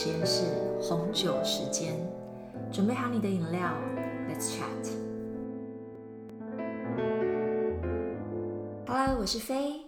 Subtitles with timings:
[0.00, 0.44] 实验室
[0.80, 1.92] 红酒时间，
[2.72, 3.76] 准备好你的饮料
[4.28, 4.92] ，Let's chat。
[8.86, 9.86] Hello，我是飞。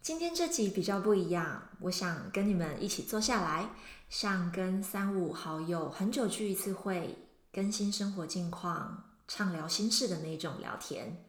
[0.00, 3.68] 今天这集比较不一样，我想跟你们一起坐下来，
[4.08, 7.18] 像跟三五好友很久聚一次会，
[7.52, 11.24] 更新生活近况，畅聊心事的那种聊天。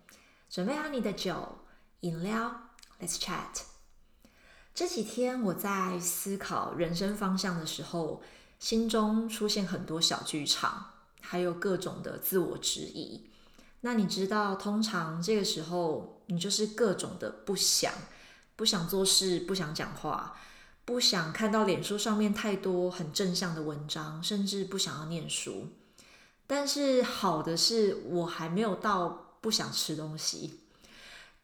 [0.52, 1.58] 准备好你的酒、
[2.02, 2.56] 饮料
[3.02, 3.64] ，Let's chat。
[4.80, 8.22] 这几天我在思考人生方向的时候，
[8.60, 13.30] 心中出现很多小剧场，还有各种的自我质疑。
[13.82, 17.92] 那你知道，通常这个时候，你就是各种的不想，
[18.56, 20.38] 不想做事，不想讲话，
[20.86, 25.68] 不想看到脸书上面太多很正向的文章，甚至不想要念书。
[26.48, 30.62] 但是好的是，我还没有到不想吃东西。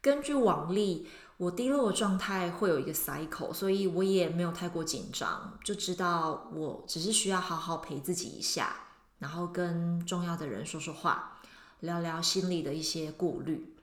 [0.06, 1.08] 根据往例。
[1.38, 8.74] 我低落的状态会有一个 cycle，所以我也没有太过紧张，就知道我只是需要好好陪自己一下，
[9.18, 11.38] 然后跟重要的人说说话，
[11.80, 13.74] 聊聊心里的一些顾虑，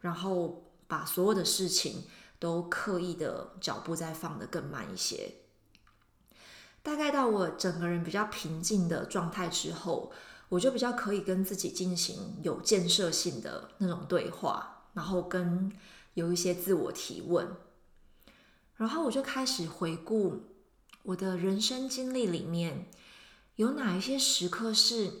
[0.00, 2.06] 然后把所有的事情
[2.40, 5.34] 都刻意的脚步再放得更慢一些。
[6.82, 10.10] 大概到我整个人比较平静的状态之后，
[10.48, 15.72] 我就比较可以跟自己进行有建设性的那种对话，然后跟。
[16.14, 17.56] 有一些自我提问，
[18.74, 20.42] 然后我就开始回顾
[21.04, 22.90] 我的人生经历里面，
[23.54, 25.12] 有哪一些时刻是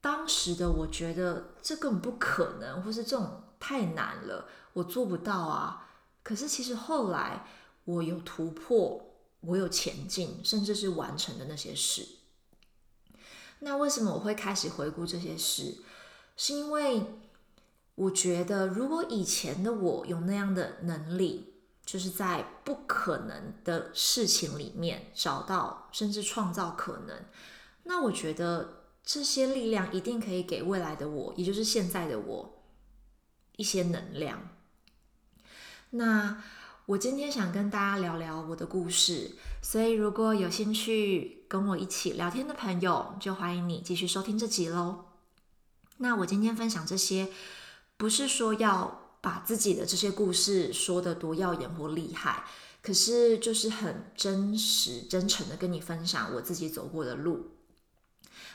[0.00, 5.88] 当时的我觉得这根本不可能，或是这种太难了，我做不到啊。
[6.22, 7.44] 可是其实后来
[7.86, 12.06] 我有突破，我有前进，甚至是完成的那些事。
[13.58, 15.78] 那为什么我会开始回顾这些事？
[16.36, 17.04] 是因为。
[17.96, 27.24] 我觉得，如果以前的我有那样的能力，就是在不可能的事情里面找到甚至创造可能，
[27.84, 32.64] 那我觉得这些力量一定可以给未来的我，也就是现在的我
[33.56, 34.46] 一些能量。
[35.90, 36.42] 那
[36.84, 45.06] 我今天想跟大家聊聊我的故事，所以如果有兴趣跟我一起聊天的朋友，就欢迎你继续收听这集喽。
[45.96, 47.28] 那我今天分享这些。
[47.96, 52.44] 不是说要把自己的这些故事说的多耀眼或厉害，
[52.82, 57.52] 可是就是很真实、真诚的跟你分享我自己走过的路。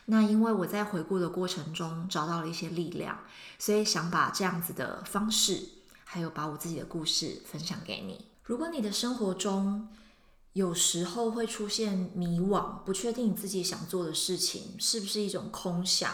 [0.06, 3.20] 那因为我在回顾的过程中找到了一些力量，
[3.60, 5.70] 所以想把这样子的方式，
[6.04, 8.26] 还有把我自己的故事分享给你。
[8.44, 9.90] 如果你的生活中
[10.54, 16.14] 有时候会出现迷惘，不确定你自己想做的事情是不是一种空想，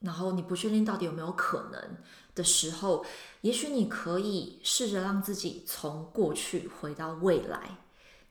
[0.00, 1.98] 然后你不确定到底有没有可能。
[2.34, 3.04] 的时候，
[3.40, 7.78] 也许你可以试着让自己从过去回到未来，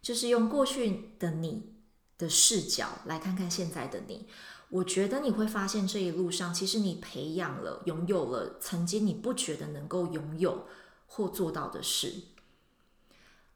[0.02, 1.74] 就是用过去的你
[2.18, 4.28] 的视角来看看现在的你。
[4.70, 10.68] 我觉得你会发现这一路上，其实你培养了、拥有了曾经你不觉得能够拥有
[11.08, 12.14] 或做到的事。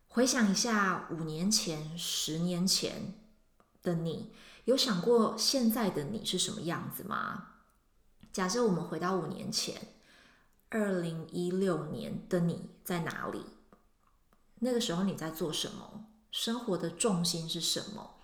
[0.08, 3.14] 回想一下五年前、十年前
[3.84, 4.31] 的你，
[4.66, 7.49] 有想过现在的你是什么样子吗？
[8.31, 9.94] 假设我们回到五年前。
[10.72, 13.44] 二零一六年的你在哪里？
[14.59, 16.06] 那个时候你在做什么？
[16.29, 18.18] 生活的重心是什么？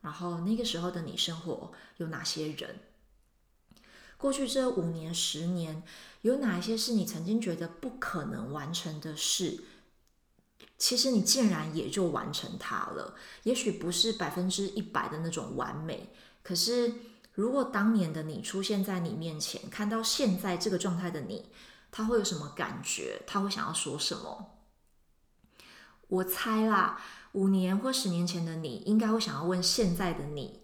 [0.00, 2.80] 然后那个时候的你生活有哪些人？
[4.16, 5.84] 过去这五年、十年，
[6.22, 9.62] 有哪一些是你曾经觉得不可能完成的事？
[10.76, 13.14] 其实你竟然也就完成它了。
[13.44, 16.12] 也许不是百分之一百的那种完美，
[16.42, 16.92] 可是
[17.34, 21.50] 如果当年的你出现在你面前，看到现在这个状态的你。
[21.96, 23.22] 他会有什么感觉？
[23.24, 24.58] 他会想要说什么？
[26.08, 27.00] 我猜啦，
[27.34, 30.62] 五年或十年前的你，应该会想要问现在的你，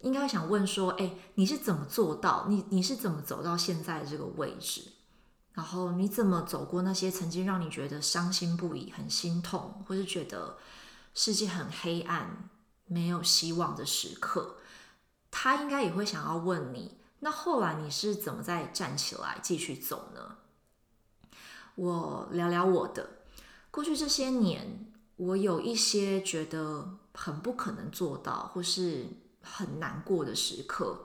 [0.00, 2.48] 应该会想问说：“哎，你是怎么做到？
[2.50, 4.82] 你你是怎么走到现在这个位置？
[5.52, 10.58] 然后你怎么走过那些曾经让你觉得伤心不已、很心痛，或是觉得
[11.14, 12.50] 世界很黑暗、
[12.84, 14.56] 没有希望的时刻？”
[15.38, 16.96] 他应该也会想要问你。
[17.20, 20.38] 那后来你是怎么再站起来继续走呢？
[21.74, 23.06] 我聊聊我的
[23.70, 29.08] 过去这些年，我有一些觉得很不可能做到或是
[29.42, 31.04] 很难过的时刻。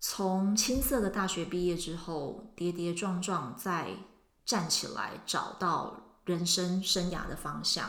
[0.00, 3.90] 从青涩的大学毕业之后，跌跌撞撞再
[4.44, 7.88] 站起来，找到人生生涯的方向，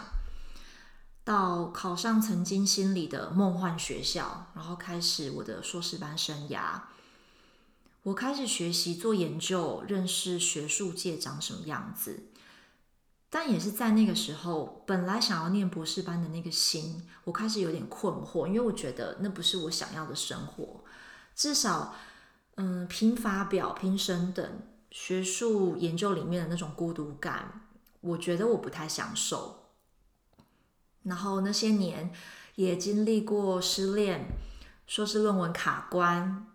[1.24, 6.82] 到考上曾经心里的梦幻学校，然后开始我的硕士班生涯。
[8.04, 12.26] 我开始学习做研究，认识学术界长什么样子。
[13.30, 20.84] 但也是在那个时候，本来想要念博士班的那个心，我开始有点困惑，因为我觉得那不是我想要的生活。
[21.34, 21.96] 至少，
[22.56, 24.62] 嗯，拼发表、拼升等
[24.92, 27.62] 学术研究里面的那种孤独感，
[28.02, 29.63] 我觉得我不太享受。
[31.04, 32.12] 然后那些年
[32.56, 34.26] 也经历过失恋，
[34.88, 36.48] 硕士论文卡关。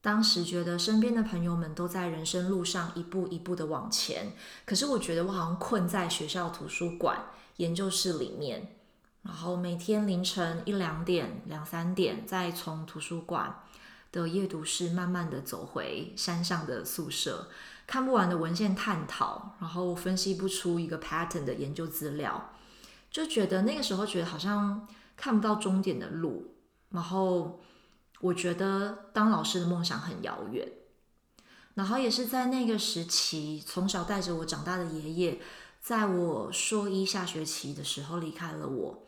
[0.00, 4.32] 当时觉得身边的朋友们都在人生路上一步一步的往前，
[4.64, 7.18] 可是我觉得我好像困在学校图书馆、
[7.56, 8.76] 研究室里面，
[9.22, 13.62] 然后每天凌晨一两点、两三点，再从图书馆
[14.12, 17.48] 的阅读室慢慢的走回山上的宿舍，
[17.86, 22.52] 看不完的文献探讨，然后分析不出一个 pattern 的研究资料，
[23.10, 26.54] 就觉得那个时候觉得好像看不到终点的路，
[26.90, 27.60] 然后。
[28.20, 30.68] 我觉得当老师的梦想很遥远，
[31.74, 35.40] 然后也是在那个时期，从小带着我长大的爷爷，
[35.80, 39.06] 在我硕一下学期的时候离开了我。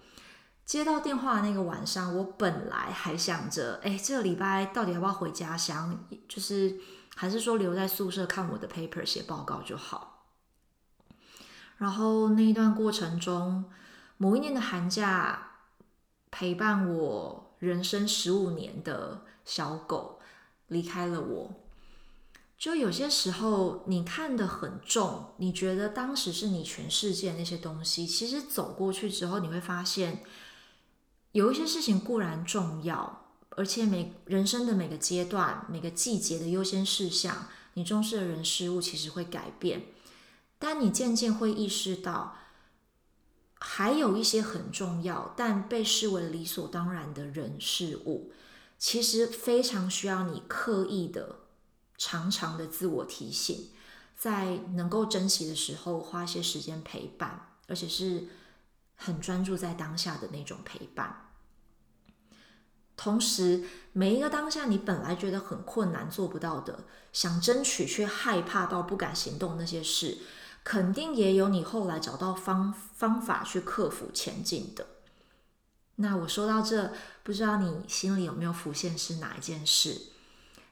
[0.64, 6.06] 接到电话那个晚上，我本来还想着，哎，这个礼拜到底要不要回家乡？
[6.28, 6.78] 就是
[7.16, 10.28] 还是说留在宿舍看我的 paper 写报告就好。
[11.78, 13.64] 然后那一段过程中，
[14.22, 15.52] 某一年的寒假，
[16.30, 17.46] 陪伴我。
[17.58, 20.18] 人生十五年的小狗
[20.68, 21.54] 离开了我，
[22.56, 30.22] 就有些时候你看得很重，你觉得当时是你全世界那些东西，其实走过去之后，你会发现
[31.32, 39.82] 有一些事情固然重要，而且每人生的每个阶段、每个季节的优先事项，你重视的人事物其实会改变，
[40.58, 42.36] 但你渐渐会意识到。
[43.60, 48.32] 还有一些很重要但被视为理所当然的人事物，
[48.78, 51.40] 其实非常需要你刻意的、
[51.98, 53.68] 常常的自我提醒，
[54.16, 58.28] 在能够珍惜的时候花些时间陪伴，而且是
[58.96, 61.26] 很专注在当下的那种陪伴。
[62.96, 70.18] 同时，每一个当下你本来觉得很困难、做不到的，想争取却害怕到不敢行动那些事。
[70.70, 74.86] 肯定也有你后来找到方方法去克服前进的。
[75.96, 76.92] 那我说到这，
[77.24, 80.12] 不知道你心里有没有浮现是哪一件事？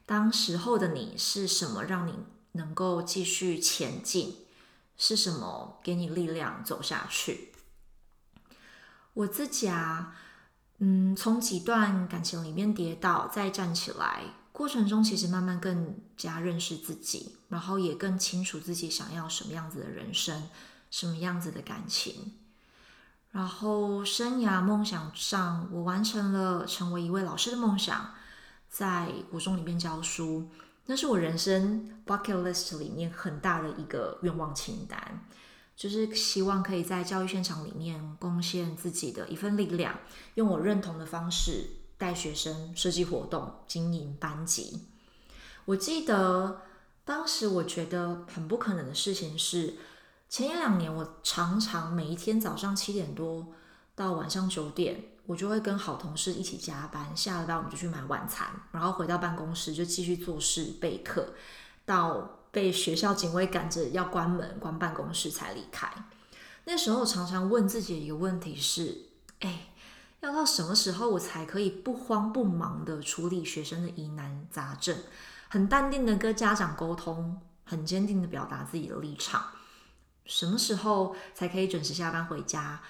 [0.07, 2.15] 当时候的你是什么让你
[2.53, 4.37] 能够继续前进？
[4.97, 7.53] 是什么给你力量走下去？
[9.15, 10.15] 我自己啊，
[10.79, 14.23] 嗯，从几段感情里面跌倒再站起来。
[14.59, 20.49] 过程中，其实慢慢更加认识自己，然后也更清楚自己想要什么样子的人生，
[20.91, 22.33] 什么样子的感情。
[23.31, 28.13] 然后生涯梦想上，我完成了成为一位老师的梦想，
[28.69, 30.51] 在国中里面教书，
[30.87, 35.25] 那是我人生 bucket list 里面很大的一个愿望清单，
[35.77, 40.01] 就是希望可以在教育现场里面贡献自己的一份力量，
[40.35, 41.77] 用我认同的方式。
[41.99, 44.87] 带学生设计活动、经营班级。
[45.65, 46.63] 我记得
[47.05, 49.75] 当时我觉得很不可能的事情是，
[50.29, 53.49] 前一两年我常常每一天早上七点多
[53.95, 61.35] 到晚上九点，我就会跟好同事一起加班，下了班我们就去买晚餐，然后回到办公室就继续做事备课，
[61.85, 65.93] 到被学校警卫赶着要关门关办公室才离开。
[66.65, 69.07] 那时候常常问自己的一个问题是：
[69.41, 69.67] 哎。
[70.21, 74.97] 要到什么时候我才可以不慌不忙的处理学生的疑难杂症，
[75.49, 79.45] 很淡定的跟家长沟通，很坚定的表达自己的立场？
[80.25, 82.81] 什么时候才可以准时下班回家？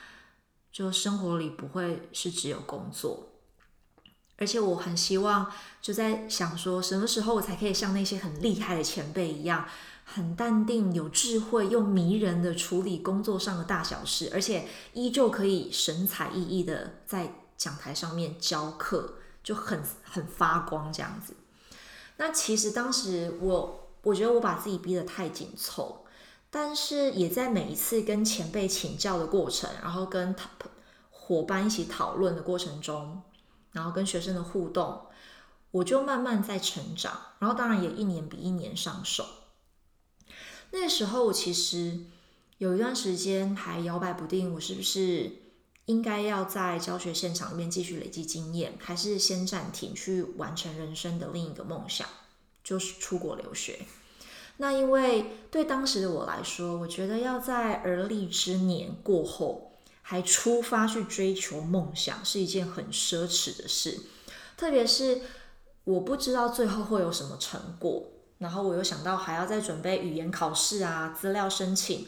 [0.70, 3.32] 就生活里不会是只有工作，
[4.36, 9.66] 而且我很希望就在想说，什么时候我才可以像那些很厉害的前辈一样？
[10.10, 21.34] 很淡定、有智慧又迷人的处理工作上的大小事，而且依旧可以神采奕奕的在讲台上面教课，就很很发光这样子。
[22.16, 26.06] 那其实当时我我觉得我把自己逼得太紧凑，
[26.50, 30.34] 但是也在每一次跟前辈请教的过程，然后跟
[31.10, 33.20] 伙伴一起讨论的过程中，
[33.72, 35.02] 然后跟学生的互动，
[35.70, 39.26] 我就慢慢在成长，然后当然也一年比一年上手。
[40.70, 41.98] 那时候我其实
[42.58, 45.32] 有一段时间还摇摆不定，我是不是
[45.86, 52.06] 应该要在教学现场里面继续累积经验，还是先暂停去完成人生的另一个梦想，
[52.62, 53.80] 就是出国留学。
[54.58, 59.72] 那因为对当时的我来说，我觉得要在而立之年过后
[60.02, 64.00] 还出发去追求梦想是一件很奢侈的事，
[64.56, 65.22] 特别是
[65.84, 68.10] 我不知道最后会有什么成果。
[68.38, 72.06] 然后我又想到还要再准备语言考试啊，资料申请，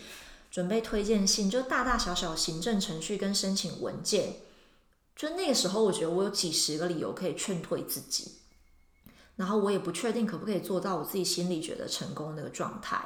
[0.51, 4.37] 准备推荐信，就大大小小行政程序跟申请文件，
[5.15, 8.39] 就那个时候我觉得我有几十个理由可以劝退自己，
[9.37, 13.05] 然后我也不确定可不可以做到我自己心里觉得成功那个状态，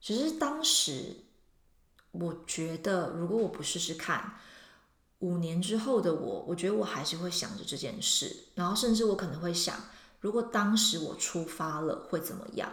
[0.00, 1.16] 只是当时
[2.12, 4.34] 我觉得如果我不试试看。
[5.20, 9.74] 五年之后的我，我觉得我还是会想着这件事，然后甚至我可能会想，
[10.20, 12.70] 如果当时我出发了会怎么样？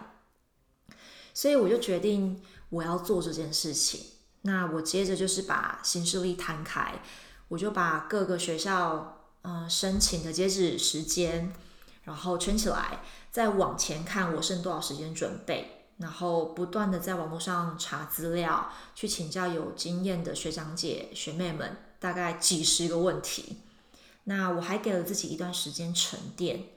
[1.33, 4.01] 所以我就决定我要做这件事情。
[4.41, 7.01] 那我接着就是把行事历摊开，
[7.47, 11.53] 我就把各个学校呃申请的截止时间，
[12.03, 21.77] 然后圈起来，再往前看我剩多少时间准备，然后不断的在网络上查资料，去请教有经验的学长姐、学妹们。
[21.97, 23.57] 大概几十个问题，
[24.25, 26.67] 那我还给了自己一段时间沉淀。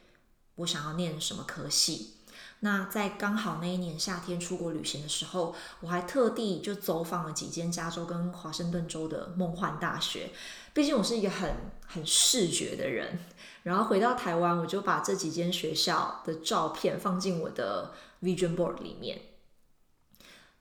[0.58, 2.14] 我想要念什么科系？
[2.60, 10.30] 那在刚好那一年夏天出国旅行的时候，我还特地就走访了几间加州跟华盛顿州的梦幻大学。
[10.72, 11.54] 毕竟我是一个很
[11.86, 13.18] 很视觉的人。
[13.62, 19.20] 然后回到台湾，我就把这几间学校的照片放进我的 Vision Board 里面。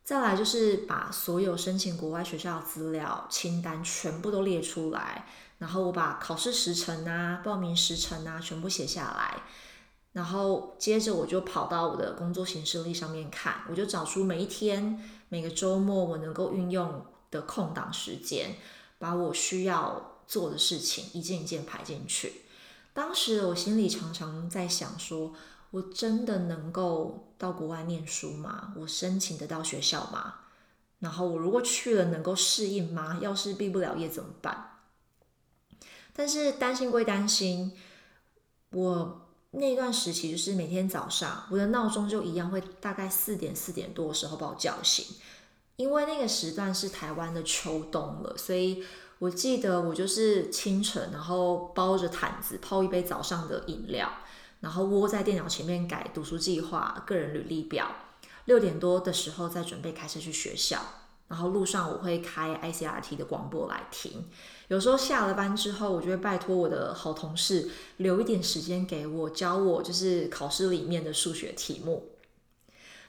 [0.03, 5.25] 再来就是把所有申请国外学校的资料清单全部都列出来，
[5.57, 9.41] 然后我把考试时程啊、报名时程啊全部写下来，
[10.17, 18.55] 然后接着我就跑到我的工作行事历上面看，我就找出每一天、每个周末我能够运用的空档时间，
[18.97, 22.41] 把我需要做的事情一件一件排进去。
[22.93, 25.35] 当时我心里常常在想说。
[25.71, 28.73] 我真的能够到国外念书吗？
[28.77, 30.35] 我申请得到学校吗？
[30.99, 33.19] 然后我如果去了，能够适应吗？
[33.21, 34.79] 要是毕不了业怎么办？
[36.13, 37.73] 但是担心归担心，
[38.71, 45.05] 我那段时期就是每天早上，我的闹钟就一样会大概四点四点多的时候把我叫醒，
[45.77, 48.83] 因为那个时段是台湾的秋冬了，所以
[49.19, 54.11] 我记得我就是清晨，然后包着毯子泡一杯早上的饮料。
[54.59, 57.91] 然后窝在电脑前面改读书计划、个人履历表。
[58.45, 60.81] 六点多的时候再准备开车去学校，
[61.27, 64.29] 然后路上我会开 ICRT 的广播来听。
[64.67, 72.11] 有时候下了班之后，我就会拜托我的好同事留一点时间给我教我，就是考试里面的数学题目。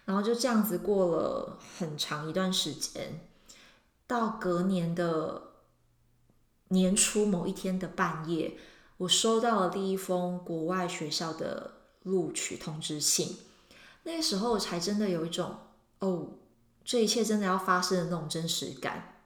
[0.04, 3.20] 然后就这样子过了很长一段时间，
[4.06, 5.42] 到隔年的
[6.68, 8.56] 年初某一天的半夜。
[8.98, 11.72] 我收到了第一封国外学校的
[12.02, 13.36] 录取通知信，
[14.02, 15.56] 那时候才真的有一种
[16.00, 16.30] 哦，
[16.88, 19.20] 这一切真的要发生的那种真实感。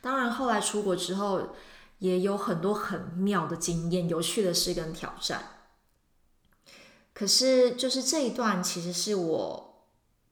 [0.00, 1.50] 当然，后来出国之后
[1.98, 5.42] 也有很多很妙的经验、有趣的事跟挑战。
[7.12, 9.84] 可是，就是这一段其实是我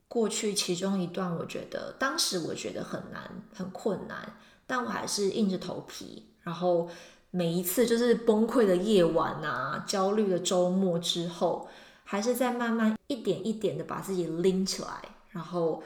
[0.08, 6.88] 过去其中一段，我觉得当时我觉得很难、很困难，但我还是硬着头皮，然后。
[7.36, 11.68] 每一次就是崩溃的夜晚啊，焦虑的周末之后，
[12.04, 15.82] 还是在慢慢一点一点的把自己拎起来，然后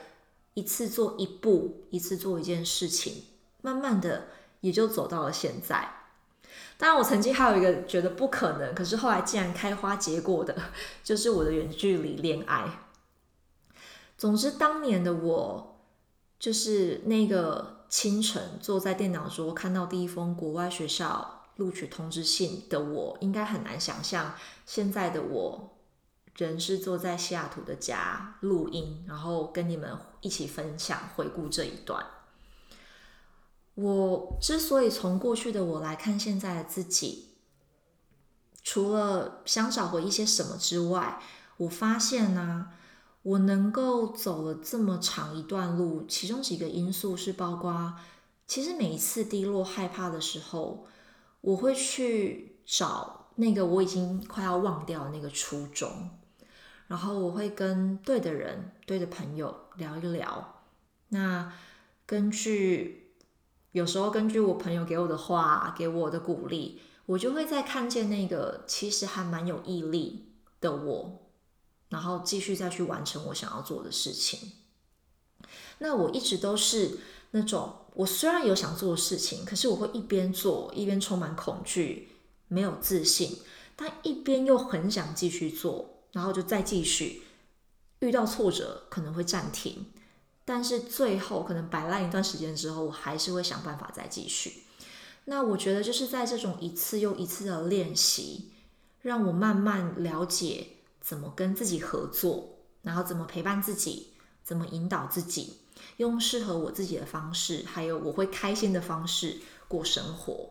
[0.55, 3.25] 一次做一步，一次做一件事情，
[3.62, 4.28] 慢慢的
[4.61, 5.88] 也就走到了现在。
[6.76, 10.57] 当然，我曾经还有一个觉得不可能，可是后来竟然开花结果的，
[11.05, 12.87] 就是我的远距离恋爱。
[14.17, 15.81] 总之，当年的我
[16.38, 21.35] 就是那个清晨坐在电脑桌，看到第一封国外学校。
[21.59, 24.33] 录取通知信的我，应该很难想象
[24.64, 25.77] 现在的我，
[26.38, 32.07] 人是坐在西雅图的家录音，然后跟你们一起分享回顾这一段。
[33.75, 37.28] 我之所以从过去的我来看现在的自己，
[38.62, 41.21] 除了想找回一些什么之外，
[41.59, 42.71] 我发现呢，
[43.23, 47.95] 我能够走了这么长一段路，其中几个因素是包括，
[48.47, 50.87] 其实每一次低落、害怕的时候。
[51.40, 56.11] 我会去找那个我已经快要忘掉那个初衷，
[56.88, 60.64] 然后我会跟对的人、对的朋友聊一聊。
[61.11, 61.52] 那
[62.04, 63.14] 根据
[63.71, 71.30] 有时候根据我朋友给我的话、给我的鼓励，我就会再看见那个其实还蛮有毅力的我，
[71.90, 74.52] 然后继续再去完成我想要做的事情。
[75.78, 76.99] 那我一直都是
[77.30, 77.85] 那种。
[77.95, 82.11] 我虽然有想做的事情，可是我会一边做一边充满恐惧，
[82.47, 83.38] 没有自信，
[83.75, 87.23] 但一边又很想继续做，然后就再继续。
[88.00, 89.87] 遇到挫折可能会暂停，
[90.45, 94.65] 但是最后可能摆烂一段时间之后，我还是会想办法再继续。
[95.25, 98.50] 那我觉得就是在这种一次又一次的练习，
[99.03, 100.69] 让我慢慢了解
[101.00, 104.15] 怎么跟自己合作，然后怎么陪伴自己。
[104.45, 105.59] 怎么引导自己，
[105.99, 110.49] 用适合我自己的方式，还有我会开心的方式过生活。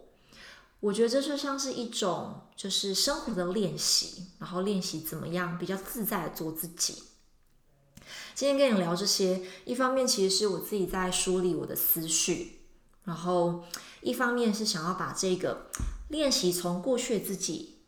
[0.79, 7.03] 我觉得这就像是一种就是生活的练习，然后练习怎么样比较自在的做自己。
[8.35, 12.59] 今天跟你聊这些，一方面其实是我自己在梳理我的思绪，
[13.03, 13.63] 然后
[14.01, 15.71] 一方面是想要把这个
[16.09, 17.79] 练习从过去的自己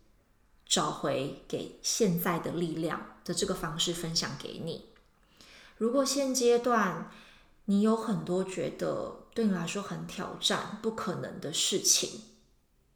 [0.65, 4.85] 找回给现在的力量的这个方式分享给你。
[5.77, 7.11] 如果现阶段
[7.65, 12.23] 你有很多觉得对你来说很挑战、不可能的事情，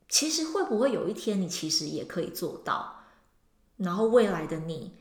[0.07, 3.03] 其实会不会有一天你其实也可以做到？
[3.77, 4.93] 然后未来的你。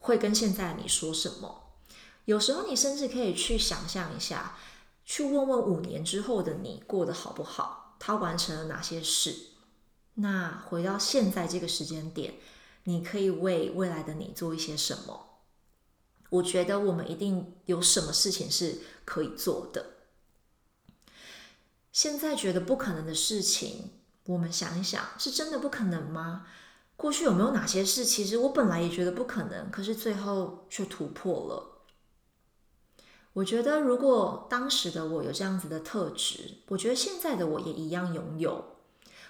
[0.00, 1.72] 会跟现在你说什么？
[2.24, 4.56] 有时候你甚至可以去想象一下，
[5.04, 9.34] 去问问五年之后的你过得好不好，他完成了哪些事。
[10.14, 12.34] 那回到现在这个时间点，
[12.84, 15.40] 你可以为未来的你做一些什么？
[16.30, 19.97] 我觉得我们一定有什么事情是可以做的。
[21.98, 23.90] 现在觉得不可能的事情，
[24.26, 26.46] 我们想一想，是真的不可能吗？
[26.94, 31.82] 过去有没有哪些事，其实我本来也觉得不可能，可是最后却突破了。
[33.32, 38.76] 我觉得如果当时的我有这样子的特质，我觉得现在的我也一样拥有。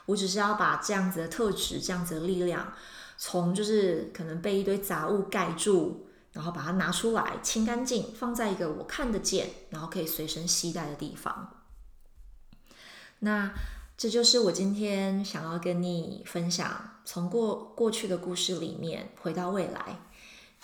[0.04, 2.74] 我只是要把这样子的特质、这样子的力量，
[3.16, 11.54] 从就是可能被一堆杂物盖住，然后把它拿出来清干净，放在一个我看得见，然后可以随身携带的地方。
[13.20, 13.52] 那。
[14.00, 19.98] 这就是我今天想要跟你分享，从过过去的故事里面回到未来，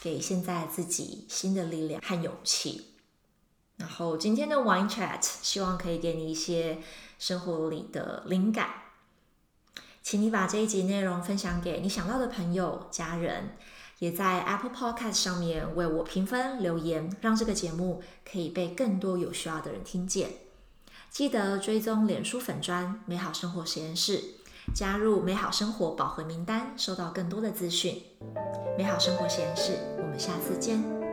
[0.00, 2.92] 给现在自己新的力量和勇气。
[3.76, 6.78] 然后今天的 Wine Chat 希望可以给你一些
[7.18, 8.68] 生活里的灵感，
[10.00, 13.56] 请你把这一集内容分享给你想到的朋友、家人，
[13.99, 20.44] 也在 Apple Podcast 上面为我评分留言，让这个节目可以被更多有需要的人听见。
[21.15, 24.21] 记得追踪脸书粉砖美好生活实验室，
[24.75, 28.03] 加入美好生活宝盒名单，收到更多的资讯。
[28.77, 31.03] 美好生活实验室，我们下次见。